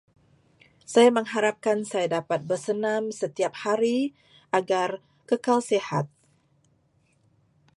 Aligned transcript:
Saya 0.93 1.09
mengharapkan 1.17 1.79
saya 1.91 2.07
dapat 2.17 2.39
bersenam 2.49 3.03
setiap 3.19 3.53
hari 3.63 3.99
agar 4.57 4.89
kekal 5.29 5.59
sihat. 5.69 6.05